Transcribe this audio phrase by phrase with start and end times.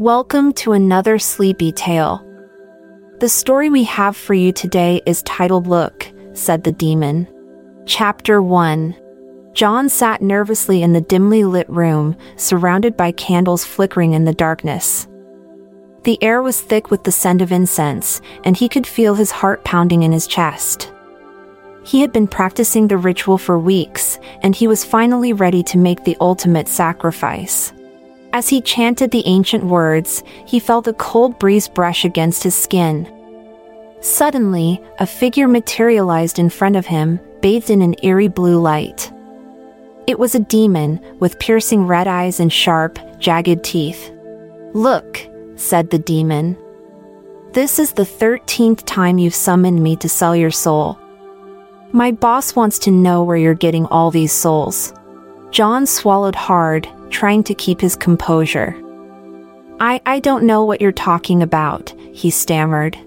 [0.00, 2.22] Welcome to another sleepy tale.
[3.18, 7.26] The story we have for you today is titled Look, said the demon.
[7.86, 8.94] Chapter 1
[9.54, 15.08] John sat nervously in the dimly lit room, surrounded by candles flickering in the darkness.
[16.02, 19.64] The air was thick with the scent of incense, and he could feel his heart
[19.64, 20.92] pounding in his chest.
[21.84, 26.04] He had been practicing the ritual for weeks, and he was finally ready to make
[26.04, 27.72] the ultimate sacrifice.
[28.36, 33.10] As he chanted the ancient words, he felt a cold breeze brush against his skin.
[34.00, 39.10] Suddenly, a figure materialized in front of him, bathed in an eerie blue light.
[40.06, 44.12] It was a demon, with piercing red eyes and sharp, jagged teeth.
[44.74, 46.58] Look, said the demon.
[47.52, 50.98] This is the thirteenth time you've summoned me to sell your soul.
[51.92, 54.92] My boss wants to know where you're getting all these souls.
[55.52, 58.74] John swallowed hard, trying to keep his composure.
[59.78, 62.98] I, I don't know what you're talking about, he stammered.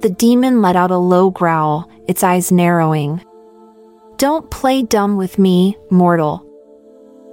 [0.00, 3.22] The demon let out a low growl, its eyes narrowing.
[4.16, 6.44] Don't play dumb with me, mortal.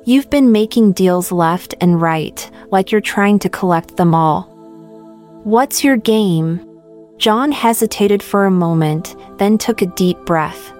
[0.05, 4.43] You've been making deals left and right, like you're trying to collect them all.
[5.43, 6.61] What's your game?
[7.17, 10.71] John hesitated for a moment, then took a deep breath.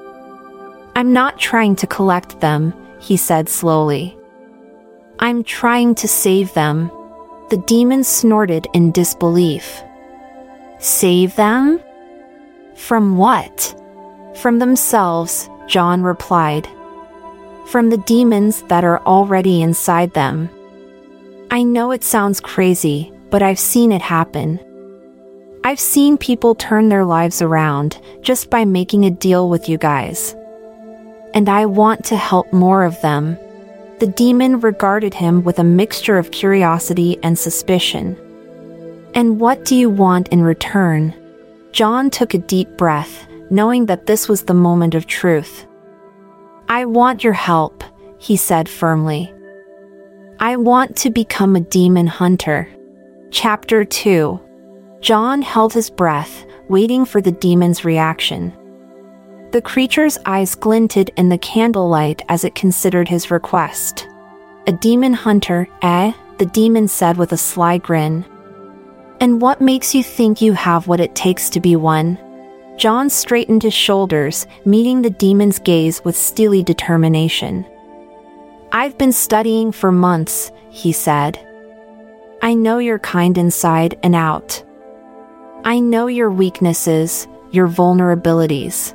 [0.95, 4.15] I'm not trying to collect them, he said slowly.
[5.19, 6.91] I'm trying to save them.
[7.49, 9.81] The demon snorted in disbelief.
[10.79, 11.79] Save them?
[12.75, 13.79] From what?
[14.35, 16.67] From themselves, John replied.
[17.67, 20.49] From the demons that are already inside them.
[21.49, 24.59] I know it sounds crazy, but I've seen it happen.
[25.63, 30.35] I've seen people turn their lives around just by making a deal with you guys.
[31.33, 33.37] And I want to help more of them.
[33.99, 38.17] The demon regarded him with a mixture of curiosity and suspicion.
[39.13, 41.13] And what do you want in return?
[41.71, 45.65] John took a deep breath, knowing that this was the moment of truth.
[46.67, 47.83] I want your help,
[48.17, 49.33] he said firmly.
[50.39, 52.67] I want to become a demon hunter.
[53.31, 54.39] Chapter 2
[54.99, 58.51] John held his breath, waiting for the demon's reaction.
[59.55, 64.05] The creature's eyes glinted in the candlelight as it considered his request.
[64.67, 66.11] A demon hunter, eh?
[66.39, 68.25] The demon said with a sly grin.
[69.21, 72.19] And what makes you think you have what it takes to be one?
[72.75, 77.65] John straightened his shoulders, meeting the demon's gaze with steely determination.
[78.73, 81.39] I've been studying for months, he said.
[82.41, 84.61] I know your kind inside and out.
[85.63, 88.93] I know your weaknesses, your vulnerabilities.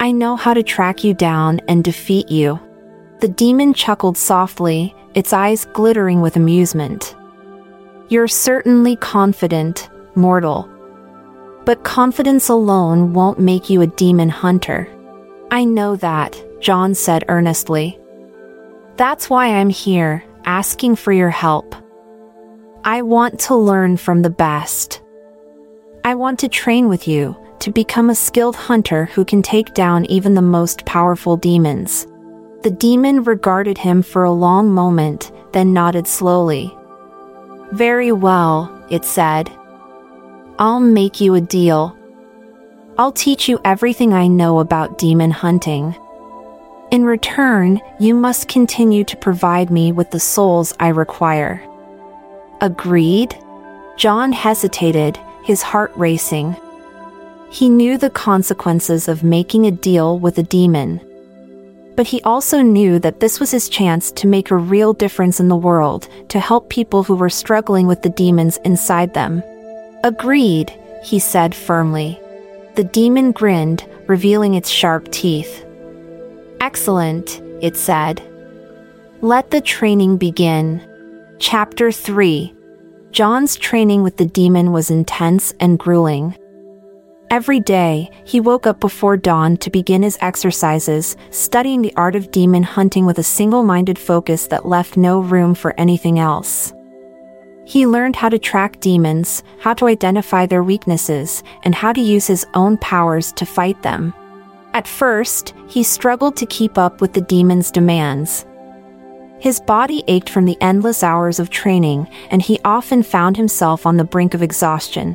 [0.00, 2.60] I know how to track you down and defeat you.
[3.18, 7.16] The demon chuckled softly, its eyes glittering with amusement.
[8.08, 10.68] You're certainly confident, mortal.
[11.64, 14.88] But confidence alone won't make you a demon hunter.
[15.50, 17.98] I know that, John said earnestly.
[18.96, 21.74] That's why I'm here, asking for your help.
[22.84, 25.02] I want to learn from the best.
[26.04, 30.04] I want to train with you to become a skilled hunter who can take down
[30.06, 32.06] even the most powerful demons.
[32.62, 36.74] The demon regarded him for a long moment, then nodded slowly.
[37.72, 39.50] Very well, it said.
[40.58, 41.96] I'll make you a deal.
[42.98, 45.94] I'll teach you everything I know about demon hunting.
[46.90, 51.62] In return, you must continue to provide me with the souls I require.
[52.60, 53.38] Agreed?
[53.96, 56.56] John hesitated, his heart racing.
[57.50, 61.00] He knew the consequences of making a deal with a demon.
[61.96, 65.48] But he also knew that this was his chance to make a real difference in
[65.48, 69.42] the world, to help people who were struggling with the demons inside them.
[70.04, 70.72] Agreed,
[71.02, 72.20] he said firmly.
[72.76, 75.64] The demon grinned, revealing its sharp teeth.
[76.60, 78.22] Excellent, it said.
[79.20, 80.80] Let the training begin.
[81.38, 82.54] Chapter 3
[83.10, 86.36] John's training with the demon was intense and grueling.
[87.30, 92.30] Every day, he woke up before dawn to begin his exercises, studying the art of
[92.30, 96.72] demon hunting with a single minded focus that left no room for anything else.
[97.66, 102.26] He learned how to track demons, how to identify their weaknesses, and how to use
[102.26, 104.14] his own powers to fight them.
[104.72, 108.46] At first, he struggled to keep up with the demon's demands.
[109.38, 113.98] His body ached from the endless hours of training, and he often found himself on
[113.98, 115.14] the brink of exhaustion.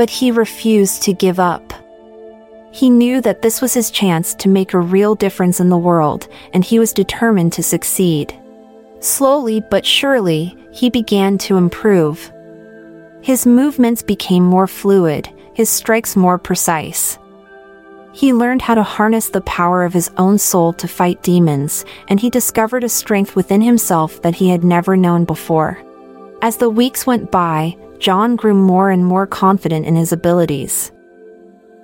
[0.00, 1.74] But he refused to give up.
[2.72, 6.26] He knew that this was his chance to make a real difference in the world,
[6.54, 8.32] and he was determined to succeed.
[9.00, 12.32] Slowly but surely, he began to improve.
[13.20, 17.18] His movements became more fluid, his strikes more precise.
[18.14, 22.18] He learned how to harness the power of his own soul to fight demons, and
[22.18, 25.76] he discovered a strength within himself that he had never known before.
[26.40, 30.90] As the weeks went by, John grew more and more confident in his abilities.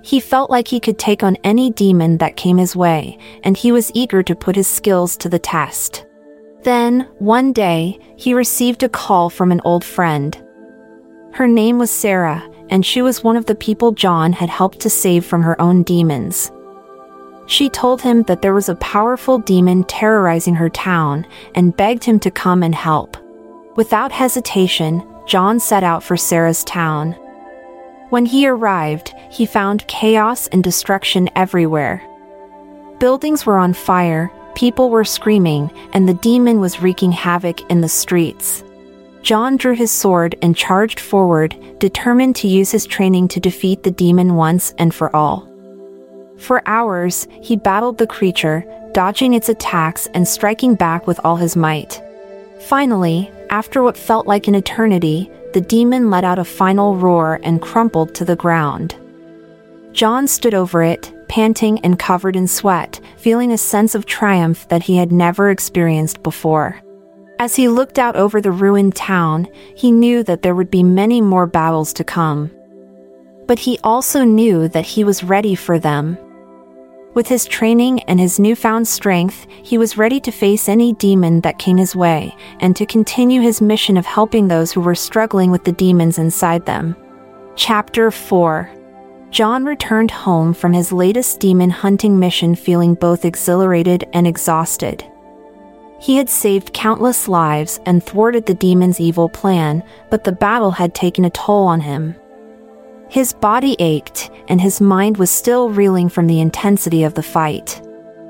[0.01, 3.71] He felt like he could take on any demon that came his way, and he
[3.71, 6.05] was eager to put his skills to the test.
[6.63, 10.35] Then, one day, he received a call from an old friend.
[11.33, 14.89] Her name was Sarah, and she was one of the people John had helped to
[14.89, 16.51] save from her own demons.
[17.45, 22.19] She told him that there was a powerful demon terrorizing her town and begged him
[22.21, 23.15] to come and help.
[23.75, 27.11] Without hesitation, John set out for Sarah's town.
[28.09, 32.01] When he arrived, he found chaos and destruction everywhere.
[32.99, 37.89] Buildings were on fire, people were screaming, and the demon was wreaking havoc in the
[37.89, 38.63] streets.
[39.21, 43.91] John drew his sword and charged forward, determined to use his training to defeat the
[43.91, 45.45] demon once and for all.
[46.37, 51.57] For hours, he battled the creature, dodging its attacks and striking back with all his
[51.57, 52.01] might.
[52.61, 57.61] Finally, after what felt like an eternity, the demon let out a final roar and
[57.61, 58.95] crumpled to the ground.
[59.93, 64.83] John stood over it, panting and covered in sweat, feeling a sense of triumph that
[64.83, 66.81] he had never experienced before.
[67.39, 71.21] As he looked out over the ruined town, he knew that there would be many
[71.21, 72.51] more battles to come.
[73.45, 76.17] But he also knew that he was ready for them.
[77.17, 81.57] With his training and his newfound strength, he was ready to face any demon that
[81.57, 85.63] came his way, and to continue his mission of helping those who were struggling with
[85.63, 86.95] the demons inside them.
[87.55, 88.69] Chapter 4
[89.31, 95.03] John returned home from his latest demon hunting mission feeling both exhilarated and exhausted.
[95.99, 99.81] He had saved countless lives and thwarted the demon's evil plan,
[100.11, 102.15] but the battle had taken a toll on him.
[103.09, 107.81] His body ached, and his mind was still reeling from the intensity of the fight.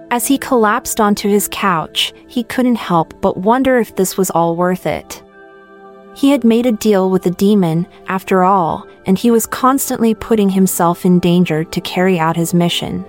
[0.09, 4.55] As he collapsed onto his couch, he couldn't help but wonder if this was all
[4.55, 5.21] worth it.
[6.15, 10.49] He had made a deal with the demon, after all, and he was constantly putting
[10.49, 13.05] himself in danger to carry out his mission.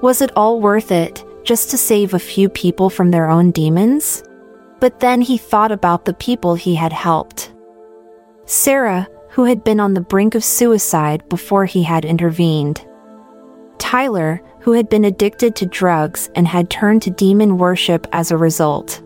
[0.00, 4.24] Was it all worth it, just to save a few people from their own demons?
[4.80, 7.52] But then he thought about the people he had helped.
[8.46, 12.84] Sarah, who had been on the brink of suicide before he had intervened.
[13.78, 18.36] Tyler, who had been addicted to drugs and had turned to demon worship as a
[18.36, 19.00] result.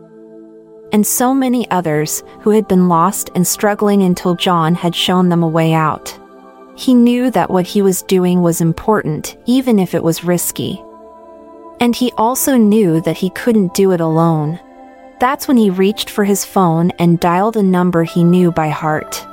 [0.93, 5.43] And so many others who had been lost and struggling until John had shown them
[5.43, 6.19] a way out.
[6.75, 10.83] He knew that what he was doing was important, even if it was risky.
[11.81, 14.59] And he also knew that he couldn't do it alone.
[15.21, 19.27] That's when he reached for his phone and dialed a number he knew by heart.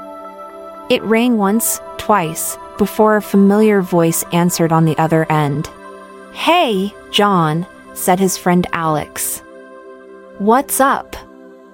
[0.89, 5.69] It rang once, twice, before a familiar voice answered on the other end.
[6.33, 9.44] Hey, John, said his friend Alex.
[10.39, 11.15] What's up?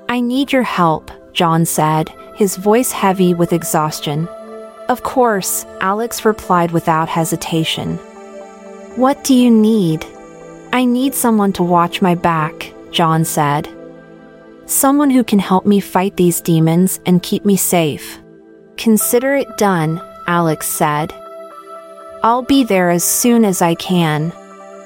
[0.09, 4.27] I need your help, John said, his voice heavy with exhaustion.
[4.89, 7.97] Of course, Alex replied without hesitation.
[8.97, 10.05] What do you need?
[10.73, 13.69] I need someone to watch my back, John said.
[14.65, 18.19] Someone who can help me fight these demons and keep me safe.
[18.77, 21.13] Consider it done, Alex said.
[22.23, 24.33] I'll be there as soon as I can.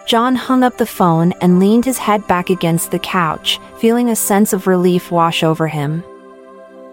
[0.06, 4.16] John hung up the phone and leaned his head back against the couch, feeling a
[4.16, 6.04] sense of relief wash over him.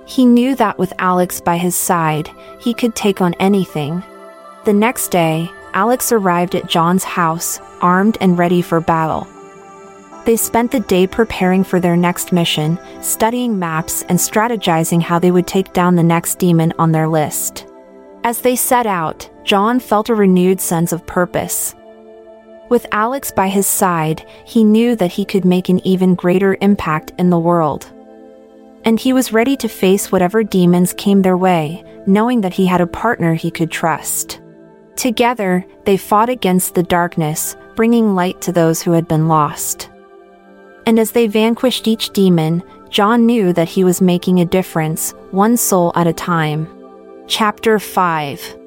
[0.06, 4.02] He knew that with Alex by his side, he could take on anything.
[4.64, 9.26] The next day, Alex arrived at John's house, armed and ready for battle.
[10.26, 15.30] They spent the day preparing for their next mission, studying maps and strategizing how they
[15.30, 17.64] would take down the next demon on their list.
[18.24, 21.76] As they set out, John felt a renewed sense of purpose.
[22.68, 27.12] With Alex by his side, he knew that he could make an even greater impact
[27.18, 27.88] in the world.
[28.84, 32.80] And he was ready to face whatever demons came their way, knowing that he had
[32.80, 34.40] a partner he could trust.
[34.96, 39.88] Together, they fought against the darkness, bringing light to those who had been lost.
[40.86, 45.56] And as they vanquished each demon, John knew that he was making a difference, one
[45.56, 46.68] soul at a time.
[47.26, 48.58] Chapter 5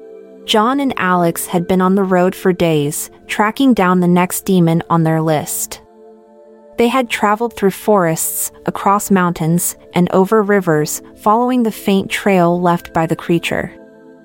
[0.44, 4.82] John and Alex had been on the road for days, tracking down the next demon
[4.90, 5.80] on their list.
[6.76, 12.92] They had traveled through forests, across mountains, and over rivers, following the faint trail left
[12.92, 13.72] by the creature.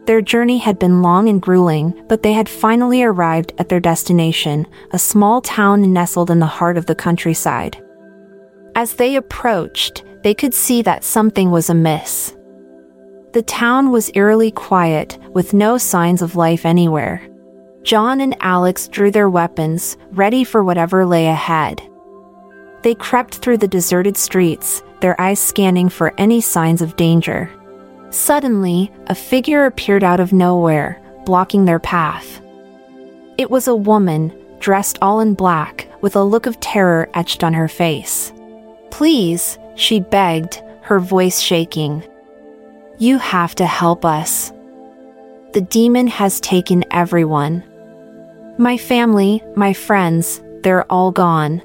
[0.06, 4.68] Their journey had been long and grueling, but they had finally arrived at their destination,
[4.92, 7.82] a small town nestled in the heart of the countryside.
[8.76, 12.36] As they approached, they could see that something was amiss.
[13.32, 17.22] The town was eerily quiet, with no signs of life anywhere.
[17.84, 21.82] John and Alex drew their weapons, ready for whatever lay ahead.
[22.82, 27.50] They crept through the deserted streets, their eyes scanning for any signs of danger.
[28.10, 32.42] Suddenly, a figure appeared out of nowhere, blocking their path.
[33.38, 37.54] It was a woman, dressed all in black, with a look of terror etched on
[37.54, 38.34] her face.
[38.92, 42.04] Please, she begged, her voice shaking.
[42.98, 44.52] You have to help us.
[45.54, 47.64] The demon has taken everyone.
[48.58, 51.62] My family, my friends, they're all gone.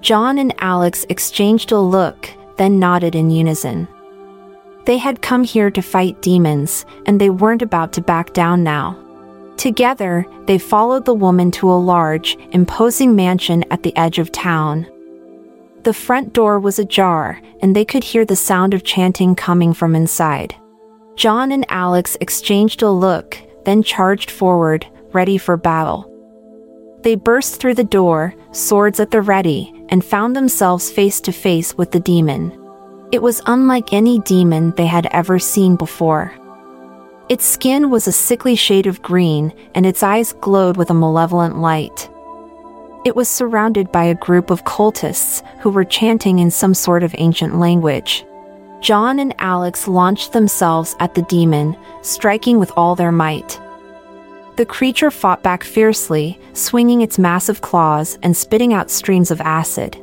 [0.00, 3.88] John and Alex exchanged a look, then nodded in unison.
[4.84, 8.96] They had come here to fight demons, and they weren't about to back down now.
[9.56, 14.86] Together, they followed the woman to a large, imposing mansion at the edge of town.
[15.86, 19.94] The front door was ajar, and they could hear the sound of chanting coming from
[19.94, 20.52] inside.
[21.14, 26.10] John and Alex exchanged a look, then charged forward, ready for battle.
[27.02, 31.78] They burst through the door, swords at the ready, and found themselves face to face
[31.78, 32.50] with the demon.
[33.12, 36.34] It was unlike any demon they had ever seen before.
[37.28, 41.58] Its skin was a sickly shade of green, and its eyes glowed with a malevolent
[41.58, 42.10] light.
[43.06, 47.14] It was surrounded by a group of cultists who were chanting in some sort of
[47.18, 48.26] ancient language.
[48.80, 53.60] John and Alex launched themselves at the demon, striking with all their might.
[54.56, 59.96] The creature fought back fiercely, swinging its massive claws and spitting out streams of acid.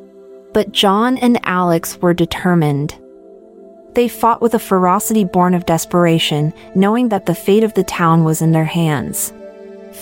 [0.54, 2.98] But John and Alex were determined.
[3.96, 8.24] They fought with a ferocity born of desperation, knowing that the fate of the town
[8.24, 9.34] was in their hands.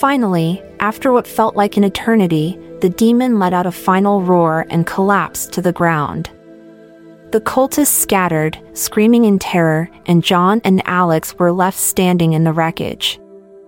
[0.02, 4.88] Finally, after what felt like an eternity, the demon let out a final roar and
[4.88, 6.28] collapsed to the ground.
[7.30, 12.52] The cultists scattered, screaming in terror, and John and Alex were left standing in the
[12.52, 13.20] wreckage.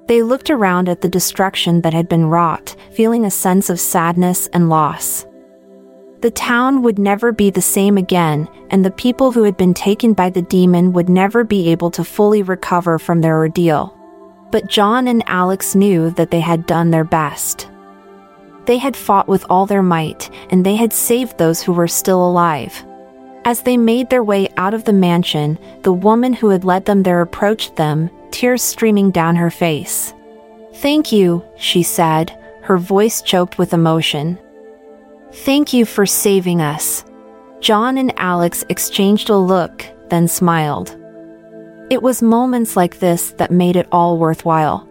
[0.07, 4.47] They looked around at the destruction that had been wrought, feeling a sense of sadness
[4.53, 5.27] and loss.
[6.21, 10.13] The town would never be the same again, and the people who had been taken
[10.13, 13.95] by the demon would never be able to fully recover from their ordeal.
[14.53, 17.67] But John and Alex knew that they had done their best.
[18.65, 22.23] They had fought with all their might, and they had saved those who were still
[22.23, 22.85] alive.
[23.45, 27.01] As they made their way out of the mansion, the woman who had led them
[27.01, 30.13] there approached them, tears streaming down her face.
[30.75, 32.31] Thank you, she said,
[32.61, 34.37] her voice choked with emotion.
[35.31, 37.03] Thank you for saving us.
[37.59, 40.95] John and Alex exchanged a look, then smiled.
[41.93, 44.89] It was moments like this that made it all worthwhile.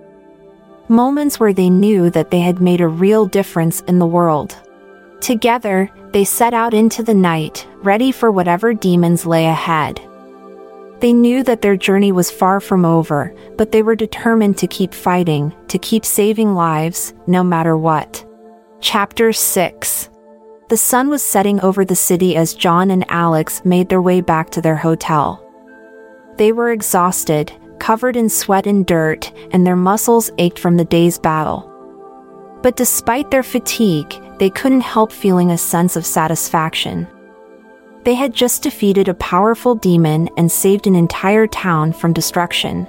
[0.87, 4.57] Moments where they knew that they had made a real difference in the world.
[5.21, 10.01] Together, they set out into the night, ready for whatever demons lay ahead.
[11.01, 14.95] They knew that their journey was far from over, but they were determined to keep
[14.95, 18.25] fighting, to keep saving lives, no matter what.
[18.81, 20.09] Chapter 6
[20.69, 24.49] the sun was setting over the city as John and Alex made their way back
[24.51, 25.52] to their hotel.
[26.37, 31.19] They were exhausted, covered in sweat and dirt, and their muscles ached from the day's
[31.19, 31.69] battle.
[32.63, 37.07] But despite their fatigue, they couldn't help feeling a sense of satisfaction.
[38.05, 42.87] They had just defeated a powerful demon and saved an entire town from destruction.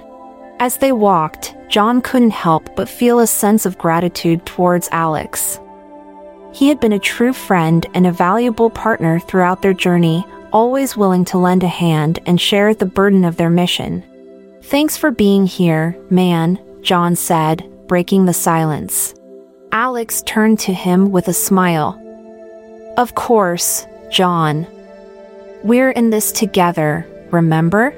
[0.60, 5.60] As they walked, John couldn't help but feel a sense of gratitude towards Alex.
[6.52, 10.24] He had been a true friend and a valuable partner throughout their journey,
[10.54, 14.04] always willing to lend a hand and share the burden of their mission.
[14.62, 19.14] Thanks for being here, man, John said, breaking the silence.
[19.72, 22.00] Alex turned to him with a smile.
[22.96, 24.68] Of course, John.
[25.64, 27.92] We're in this together, remember?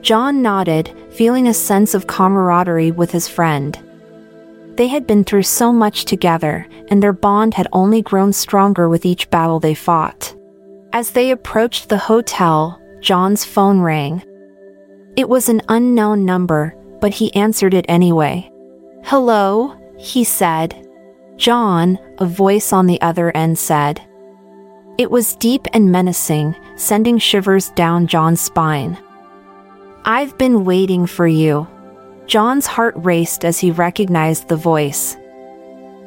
[0.00, 3.78] John nodded, feeling a sense of camaraderie with his friend.
[4.74, 9.06] They had been through so much together, and their bond had only grown stronger with
[9.06, 10.34] each battle they fought.
[10.94, 14.22] As they approached the hotel, John's phone rang.
[15.16, 18.50] It was an unknown number, but he answered it anyway.
[19.04, 20.86] Hello, he said.
[21.36, 24.02] John, a voice on the other end said.
[24.98, 28.98] It was deep and menacing, sending shivers down John's spine.
[30.04, 31.66] I've been waiting for you,
[32.26, 35.16] John's heart raced as he recognized the voice.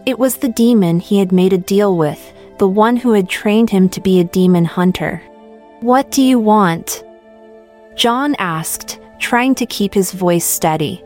[0.05, 3.69] It was the demon he had made a deal with, the one who had trained
[3.69, 5.21] him to be a demon hunter.
[5.81, 7.03] What do you want?
[7.95, 11.03] John asked, trying to keep his voice steady.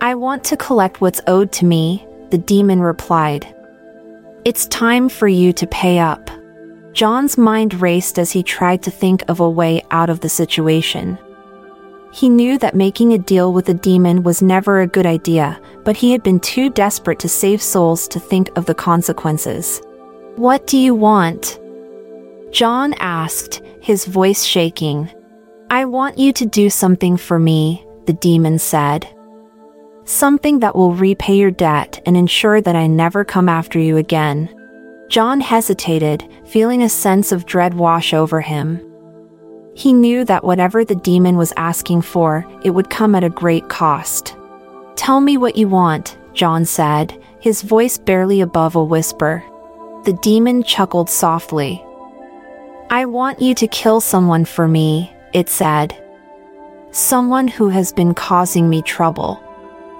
[0.00, 3.54] I want to collect what's owed to me, the demon replied.
[4.44, 6.30] It's time for you to pay up.
[6.92, 11.18] John's mind raced as he tried to think of a way out of the situation.
[12.12, 15.96] He knew that making a deal with a demon was never a good idea, but
[15.96, 19.80] he had been too desperate to save souls to think of the consequences.
[20.36, 21.60] What do you want?
[22.52, 25.10] John asked, his voice shaking.
[25.68, 29.06] I want you to do something for me, the demon said.
[30.04, 34.48] Something that will repay your debt and ensure that I never come after you again.
[35.10, 38.80] John hesitated, feeling a sense of dread wash over him.
[39.74, 43.68] He knew that whatever the demon was asking for, it would come at a great
[43.68, 44.34] cost.
[44.96, 49.44] Tell me what you want, John said, his voice barely above a whisper.
[50.04, 51.84] The demon chuckled softly.
[52.90, 55.96] I want you to kill someone for me, it said.
[56.90, 59.40] Someone who has been causing me trouble.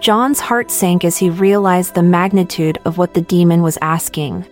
[0.00, 4.44] John's heart sank as he realized the magnitude of what the demon was asking.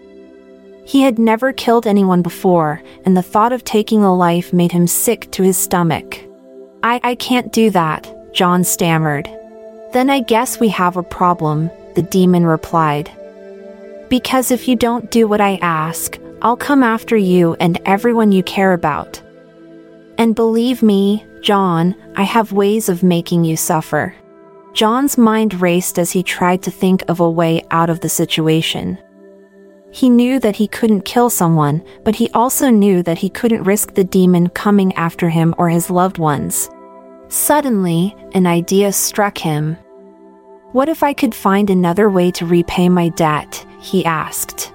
[0.85, 4.87] He had never killed anyone before, and the thought of taking a life made him
[4.87, 6.21] sick to his stomach.
[6.85, 9.29] I, I can't do that, John stammered.
[9.93, 13.11] Then I guess we have a problem, the demon replied.
[14.11, 18.43] Because if you don't do what I ask, I'll come after you and everyone you
[18.43, 19.23] care about.
[20.19, 24.15] And believe me, John, I have ways of making you suffer.
[24.75, 28.99] John's mind raced as he tried to think of a way out of the situation.
[29.93, 33.95] He knew that he couldn't kill someone, but he also knew that he couldn't risk
[33.95, 36.69] the demon coming after him or his loved ones.
[37.29, 39.77] Suddenly, an idea struck him.
[40.73, 43.65] What if I could find another way to repay my debt?
[43.81, 44.73] He asked.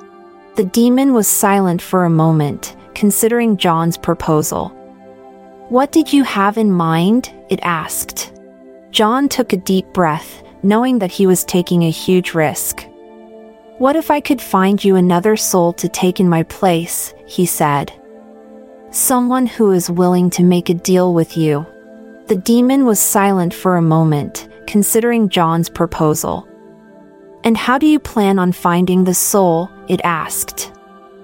[0.56, 4.70] The demon was silent for a moment, considering John's proposal.
[5.70, 7.34] What did you have in mind?
[7.50, 8.34] it asked.
[8.92, 12.86] John took a deep breath, knowing that he was taking a huge risk.
[13.78, 17.14] What if I could find you another soul to take in my place?
[17.28, 17.92] he said.
[18.92, 21.66] Someone who is willing to make a deal with you.
[22.28, 26.48] The demon was silent for a moment, considering John's proposal.
[27.46, 29.70] And how do you plan on finding the soul?
[29.88, 30.74] it asked.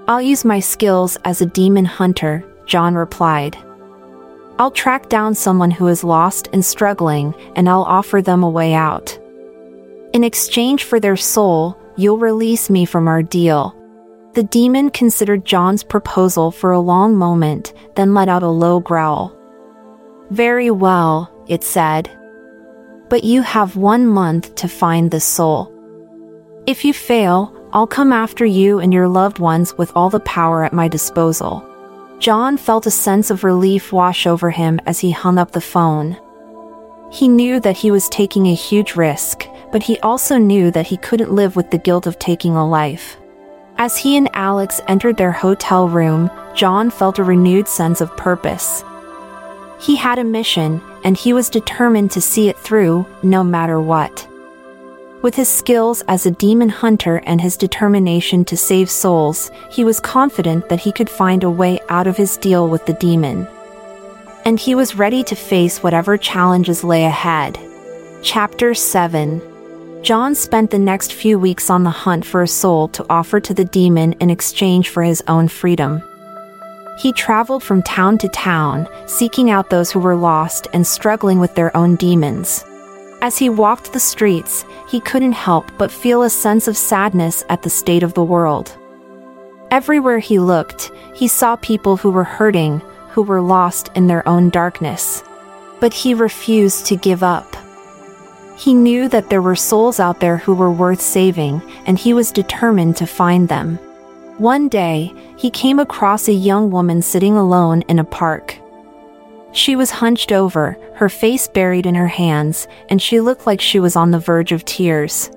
[0.07, 3.57] I'll use my skills as a demon hunter, John replied.
[4.60, 8.75] I'll track down someone who is lost and struggling, and I'll offer them a way
[8.75, 9.17] out.
[10.13, 13.75] In exchange for their soul, you'll release me from our deal.
[14.34, 19.36] The demon considered John's proposal for a long moment, then let out a low growl.
[20.29, 22.12] Very well, it said.
[23.10, 25.73] But you have one month to find the soul.
[26.67, 30.63] If you fail, I'll come after you and your loved ones with all the power
[30.63, 31.65] at my disposal.
[32.19, 36.17] John felt a sense of relief wash over him as he hung up the phone.
[37.12, 40.97] He knew that he was taking a huge risk, but he also knew that he
[40.97, 43.17] couldn't live with the guilt of taking a life.
[43.78, 48.84] As he and Alex entered their hotel room, John felt a renewed sense of purpose.
[49.80, 54.28] He had a mission, and he was determined to see it through, no matter what.
[55.21, 59.99] With his skills as a demon hunter and his determination to save souls, he was
[59.99, 63.47] confident that he could find a way out of his deal with the demon.
[64.45, 67.60] And he was ready to face whatever challenges lay ahead.
[68.23, 69.41] Chapter 7
[70.01, 73.53] John spent the next few weeks on the hunt for a soul to offer to
[73.53, 76.01] the demon in exchange for his own freedom.
[76.97, 81.53] He traveled from town to town, seeking out those who were lost and struggling with
[81.53, 82.65] their own demons.
[83.21, 87.62] As he walked the streets, he couldn't help but feel a sense of sadness at
[87.62, 88.75] the state of the world.
[89.69, 92.81] Everywhere he looked, he saw people who were hurting,
[93.12, 95.23] who were lost in their own darkness.
[95.79, 97.55] But he refused to give up.
[98.57, 102.31] He knew that there were souls out there who were worth saving, and he was
[102.31, 103.77] determined to find them.
[104.39, 108.57] One day, he came across a young woman sitting alone in a park.
[109.53, 113.79] She was hunched over, her face buried in her hands, and she looked like she
[113.79, 115.29] was on the verge of tears.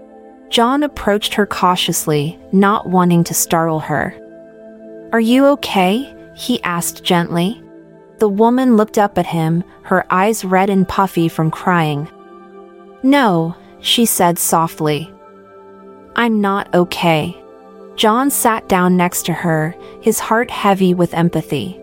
[0.50, 4.14] John approached her cautiously, not wanting to startle her.
[5.12, 6.14] Are you okay?
[6.34, 7.60] he asked gently.
[8.18, 12.08] The woman looked up at him, her eyes red and puffy from crying.
[13.02, 15.12] No, she said softly.
[16.16, 17.36] I'm not okay.
[17.96, 21.80] John sat down next to her, his heart heavy with empathy.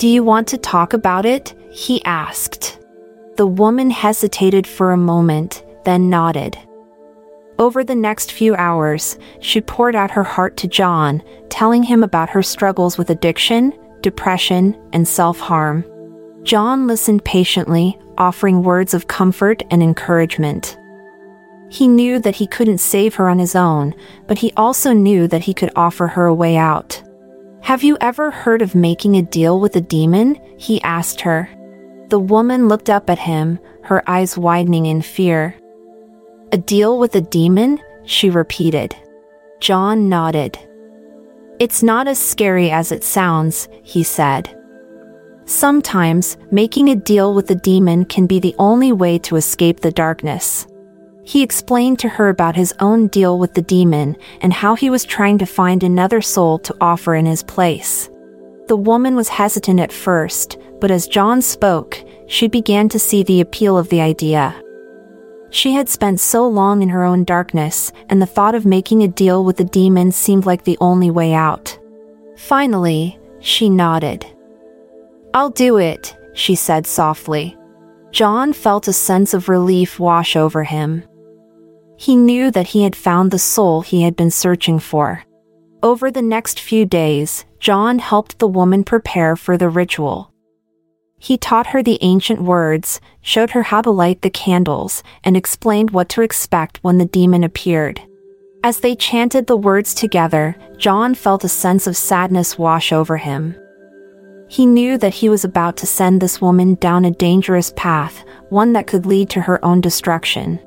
[0.00, 1.54] Do you want to talk about it?
[1.70, 2.78] he asked.
[3.36, 6.56] The woman hesitated for a moment, then nodded.
[7.58, 12.30] Over the next few hours, she poured out her heart to John, telling him about
[12.30, 15.84] her struggles with addiction, depression, and self harm.
[16.44, 20.78] John listened patiently, offering words of comfort and encouragement.
[21.68, 23.94] He knew that he couldn't save her on his own,
[24.26, 27.02] but he also knew that he could offer her a way out.
[27.62, 30.40] Have you ever heard of making a deal with a demon?
[30.56, 31.48] he asked her.
[32.08, 35.54] The woman looked up at him, her eyes widening in fear.
[36.52, 37.78] A deal with a demon?
[38.04, 38.96] she repeated.
[39.60, 40.58] John nodded.
[41.60, 44.56] It's not as scary as it sounds, he said.
[45.44, 49.92] Sometimes, making a deal with a demon can be the only way to escape the
[49.92, 50.66] darkness.
[51.30, 55.04] He explained to her about his own deal with the demon and how he was
[55.04, 58.10] trying to find another soul to offer in his place.
[58.66, 63.40] The woman was hesitant at first, but as John spoke, she began to see the
[63.40, 64.60] appeal of the idea.
[65.50, 69.06] She had spent so long in her own darkness, and the thought of making a
[69.06, 71.78] deal with the demon seemed like the only way out.
[72.38, 74.26] Finally, she nodded.
[75.32, 77.56] I'll do it, she said softly.
[78.10, 81.04] John felt a sense of relief wash over him.
[82.00, 85.22] He knew that he had found the soul he had been searching for.
[85.82, 90.32] Over the next few days, John helped the woman prepare for the ritual.
[91.18, 95.90] He taught her the ancient words, showed her how to light the candles, and explained
[95.90, 98.00] what to expect when the demon appeared.
[98.64, 103.54] As they chanted the words together, John felt a sense of sadness wash over him.
[104.48, 108.72] He knew that he was about to send this woman down a dangerous path, one
[108.72, 110.60] that could lead to her own destruction.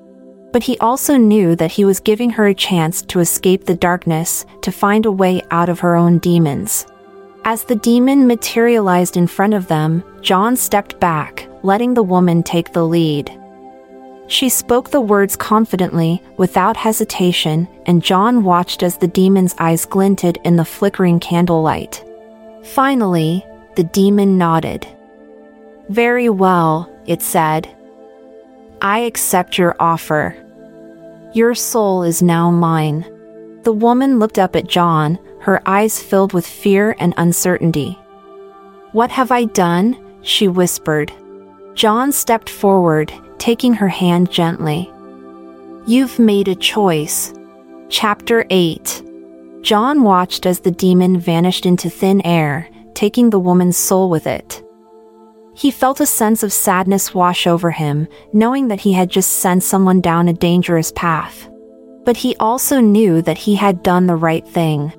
[0.53, 4.45] But he also knew that he was giving her a chance to escape the darkness,
[4.61, 6.85] to find a way out of her own demons.
[7.43, 12.71] As the demon materialized in front of them, John stepped back, letting the woman take
[12.71, 13.37] the lead.
[14.27, 20.37] She spoke the words confidently, without hesitation, and John watched as the demon's eyes glinted
[20.45, 22.05] in the flickering candlelight.
[22.63, 24.87] Finally, the demon nodded.
[25.89, 27.67] Very well, it said.
[28.81, 30.37] I accept your offer.
[31.34, 33.06] Your soul is now mine.
[33.63, 37.98] The woman looked up at John, her eyes filled with fear and uncertainty.
[38.91, 39.98] What have I done?
[40.22, 41.12] she whispered.
[41.74, 44.91] John stepped forward, taking her hand gently.
[45.88, 47.34] You've made a choice.
[47.89, 49.04] Chapter 8
[49.62, 54.62] John watched as the demon vanished into thin air, taking the woman's soul with it.
[55.55, 59.63] He felt a sense of sadness wash over him, knowing that he had just sent
[59.63, 61.49] someone down a dangerous path.
[62.05, 64.91] But he also knew that he had done the right thing.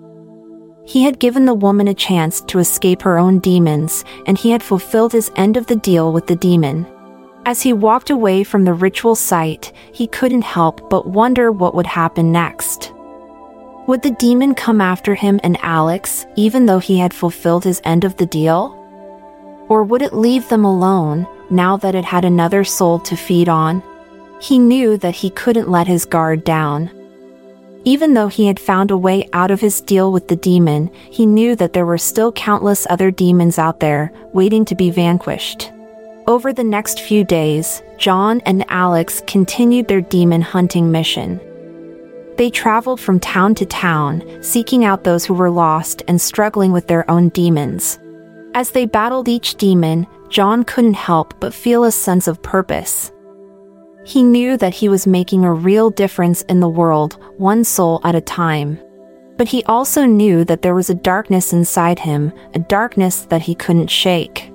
[0.86, 4.62] He had given the woman a chance to escape her own demons, and he had
[4.62, 6.86] fulfilled his end of the deal with the demon.
[7.46, 11.86] As he walked away from the ritual site, he couldn't help but wonder what would
[11.86, 12.92] happen next.
[13.86, 18.04] Would the demon come after him and Alex, even though he had fulfilled his end
[18.04, 18.83] of the deal?
[19.68, 23.82] Or would it leave them alone, now that it had another soul to feed on?
[24.40, 26.90] He knew that he couldn't let his guard down.
[27.84, 31.26] Even though he had found a way out of his deal with the demon, he
[31.26, 35.70] knew that there were still countless other demons out there, waiting to be vanquished.
[36.26, 41.38] Over the next few days, John and Alex continued their demon hunting mission.
[42.36, 46.86] They traveled from town to town, seeking out those who were lost and struggling with
[46.86, 47.98] their own demons.
[48.54, 53.10] As they battled each demon, John couldn't help but feel a sense of purpose.
[54.04, 58.14] He knew that he was making a real difference in the world, one soul at
[58.14, 58.78] a time.
[59.36, 63.56] But he also knew that there was a darkness inside him, a darkness that he
[63.56, 64.52] couldn't shake.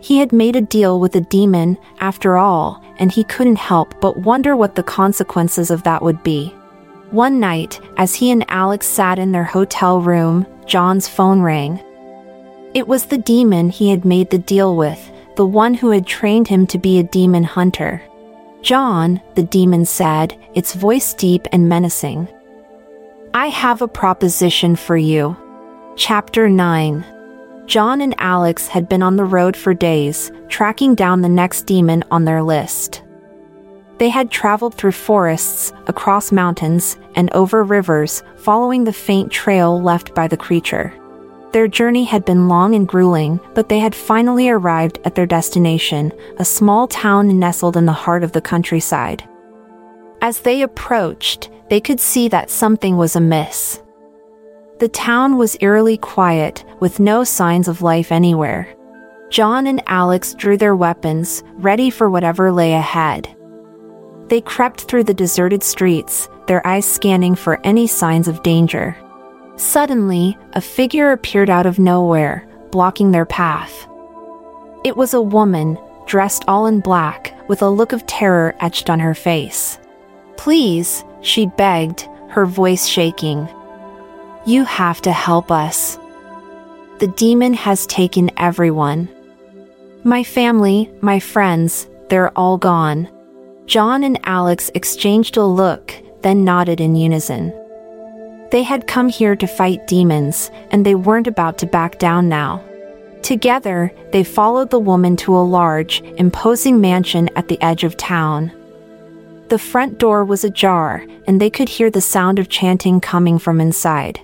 [0.00, 4.16] He had made a deal with a demon, after all, and he couldn't help but
[4.18, 6.48] wonder what the consequences of that would be.
[7.10, 11.80] One night, as he and Alex sat in their hotel room, John's phone rang.
[12.74, 16.48] It was the demon he had made the deal with, the one who had trained
[16.48, 18.02] him to be a demon hunter.
[18.62, 22.26] John, the demon said, its voice deep and menacing.
[23.32, 25.36] I have a proposition for you.
[25.96, 27.04] Chapter 9
[27.66, 32.02] John and Alex had been on the road for days, tracking down the next demon
[32.10, 33.02] on their list.
[33.98, 40.12] They had traveled through forests, across mountains, and over rivers, following the faint trail left
[40.14, 40.92] by the creature.
[41.54, 46.12] Their journey had been long and grueling, but they had finally arrived at their destination,
[46.38, 49.22] a small town nestled in the heart of the countryside.
[50.20, 53.80] As they approached, they could see that something was amiss.
[54.80, 58.74] The town was eerily quiet, with no signs of life anywhere.
[59.30, 63.28] John and Alex drew their weapons, ready for whatever lay ahead.
[64.26, 68.96] They crept through the deserted streets, their eyes scanning for any signs of danger.
[69.56, 73.86] Suddenly, a figure appeared out of nowhere, blocking their path.
[74.84, 78.98] It was a woman, dressed all in black, with a look of terror etched on
[79.00, 79.78] her face.
[80.36, 83.48] Please, she begged, her voice shaking.
[84.44, 85.98] You have to help us.
[86.98, 89.08] The demon has taken everyone.
[90.02, 93.08] My family, my friends, they're all gone.
[93.66, 97.52] John and Alex exchanged a look, then nodded in unison.
[98.50, 102.62] They had come here to fight demons, and they weren't about to back down now.
[103.22, 108.52] Together, they followed the woman to a large, imposing mansion at the edge of town.
[109.48, 113.60] The front door was ajar, and they could hear the sound of chanting coming from
[113.60, 114.20] inside.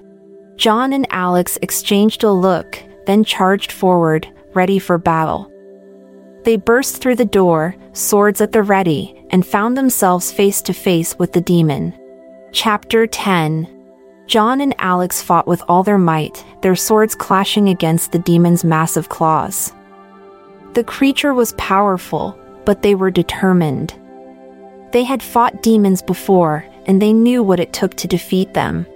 [0.57, 5.51] John and Alex exchanged a look, then charged forward, ready for battle.
[6.45, 11.19] They burst through the door, swords at the ready, and found themselves face to face
[11.19, 11.95] with the demon.
[12.53, 13.80] Chapter 10
[14.31, 19.09] John and Alex fought with all their might, their swords clashing against the demon's massive
[19.09, 19.73] claws.
[20.75, 23.93] The creature was powerful, but they were determined.
[24.93, 28.87] They had fought demons before, and they knew what it took to defeat them.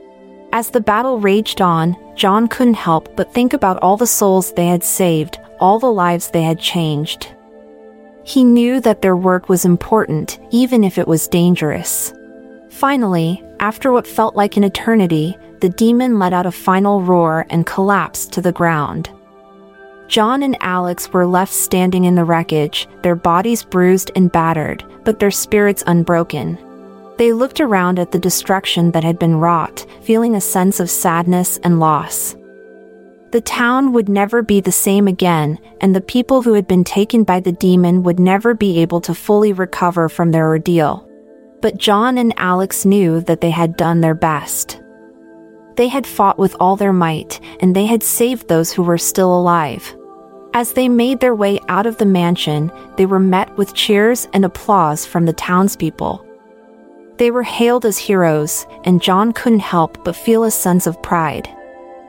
[0.52, 4.68] As the battle raged on, John couldn't help but think about all the souls they
[4.68, 7.34] had saved, all the lives they had changed.
[8.22, 12.14] He knew that their work was important, even if it was dangerous.
[12.70, 17.66] Finally, after what felt like an eternity, the demon let out a final roar and
[17.66, 19.10] collapsed to the ground.
[20.08, 25.18] John and Alex were left standing in the wreckage, their bodies bruised and battered, but
[25.18, 26.58] their spirits unbroken.
[27.16, 31.58] They looked around at the destruction that had been wrought, feeling a sense of sadness
[31.62, 32.36] and loss.
[33.30, 37.24] The town would never be the same again, and the people who had been taken
[37.24, 41.08] by the demon would never be able to fully recover from their ordeal.
[41.60, 44.80] But John and Alex knew that they had done their best.
[45.76, 49.36] They had fought with all their might, and they had saved those who were still
[49.36, 49.94] alive.
[50.52, 54.44] As they made their way out of the mansion, they were met with cheers and
[54.44, 56.24] applause from the townspeople.
[57.16, 61.48] They were hailed as heroes, and John couldn't help but feel a sense of pride.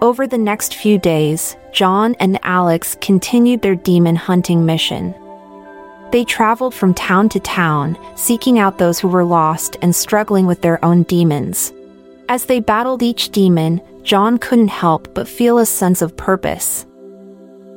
[0.01, 5.15] Over the next few days, John and Alex continued their demon hunting mission.
[6.11, 10.61] They traveled from town to town, seeking out those who were lost and struggling with
[10.61, 11.73] their own demons.
[12.29, 16.85] As they battled each demon, John couldn't help but feel a sense of purpose.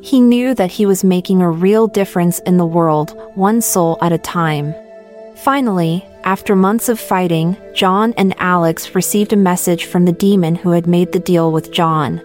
[0.01, 4.13] He knew that he was making a real difference in the world, one soul at
[4.13, 4.75] a time.
[5.37, 10.71] Finally, after months of fighting, John and Alex received a message from the demon who
[10.71, 12.21] had made the deal with John.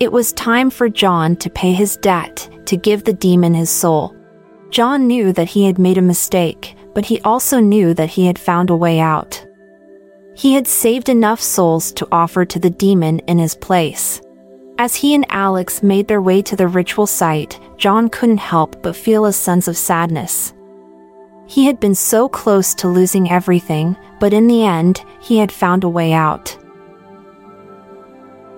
[0.00, 4.14] It was time for John to pay his debt, to give the demon his soul.
[4.74, 8.36] John knew that he had made a mistake, but he also knew that he had
[8.36, 9.46] found a way out.
[10.34, 14.20] He had saved enough souls to offer to the demon in his place.
[14.76, 18.96] As he and Alex made their way to the ritual site, John couldn't help but
[18.96, 20.52] feel a sense of sadness.
[21.46, 25.84] He had been so close to losing everything, but in the end, he had found
[25.84, 26.58] a way out.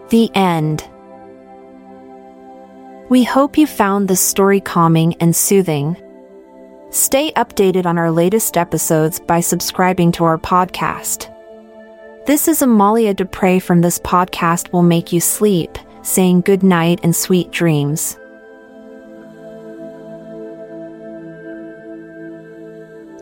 [0.08, 0.82] The end.
[3.10, 5.98] We hope you found this story calming and soothing.
[6.96, 11.30] Stay updated on our latest episodes by subscribing to our podcast.
[12.24, 17.14] This is Amalia Dupre from This Podcast Will Make You Sleep, saying good night and
[17.14, 18.16] sweet dreams.